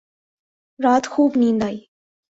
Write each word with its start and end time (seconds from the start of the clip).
رات 0.83 1.05
خوب 1.07 1.31
نیند 1.37 1.63
آئی 1.63 1.79